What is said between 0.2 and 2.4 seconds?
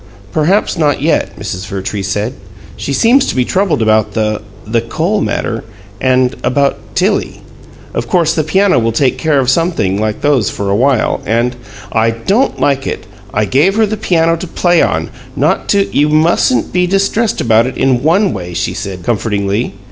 "Perhaps not yet," Mrs. Vertrees said.